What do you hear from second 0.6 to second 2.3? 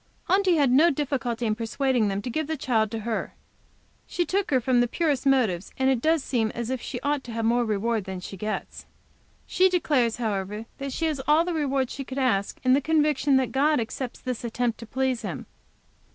no difficulty persuading them to